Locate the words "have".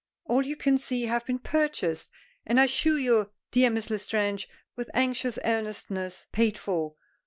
1.03-1.27